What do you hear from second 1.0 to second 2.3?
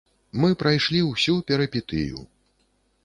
ўсю перыпетыю.